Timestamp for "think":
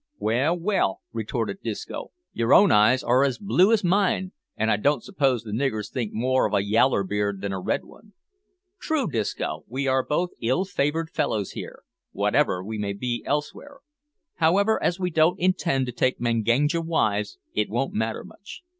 5.91-6.11